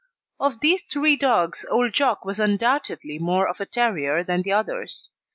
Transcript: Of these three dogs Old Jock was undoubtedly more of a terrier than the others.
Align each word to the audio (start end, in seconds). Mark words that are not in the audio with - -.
Of 0.39 0.61
these 0.61 0.81
three 0.91 1.15
dogs 1.15 1.63
Old 1.69 1.93
Jock 1.93 2.25
was 2.25 2.39
undoubtedly 2.39 3.19
more 3.19 3.47
of 3.47 3.61
a 3.61 3.67
terrier 3.67 4.23
than 4.23 4.41
the 4.41 4.51
others. 4.51 5.09